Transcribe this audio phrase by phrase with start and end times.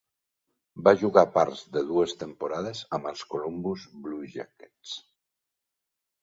[0.85, 4.97] Va jugar parts de dues temporades amb els Columbus Blue Jackets.